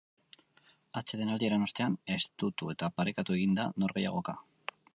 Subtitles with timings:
[1.01, 4.37] Atsedenaldiaren ostean, estutu eta parekatu egin da norgehiagoka.